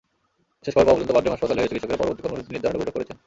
[0.63, 3.17] শেষ খবর পাওয়া পর্যন্ত বারডেম হাসপাতালের চিকিত্সকেরা পরবর্তী কর্মসূচি নির্ধারণে বৈঠক করছেন।